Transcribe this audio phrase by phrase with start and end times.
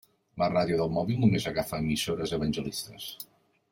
[0.43, 3.11] La ràdio del mòbil només agafa emissores evangelistes.